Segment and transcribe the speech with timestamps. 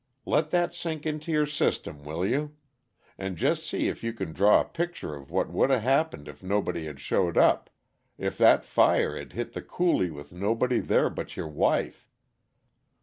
[0.25, 2.55] Let that sink into your system, will you?
[3.19, 6.87] And just see if you can draw a picture of what woulda happened if nobody
[6.87, 7.69] had showed up
[8.17, 12.09] if that fire had hit the coulee with nobody there but your wife.